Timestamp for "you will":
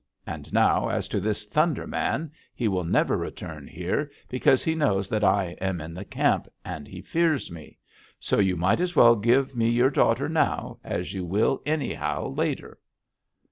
11.13-11.61